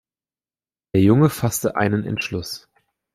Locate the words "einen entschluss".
1.75-2.67